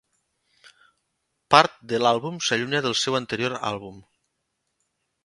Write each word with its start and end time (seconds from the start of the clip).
Part 1.55 1.75
de 1.91 1.99
l'àlbum 2.03 2.39
s'allunya 2.47 2.81
del 2.87 2.97
seu 3.03 3.19
anterior 3.21 3.57
àlbum. 3.73 4.01